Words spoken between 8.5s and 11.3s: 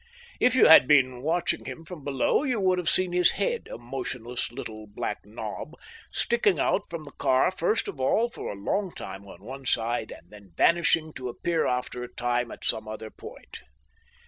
a long time on one side, and then vanishing to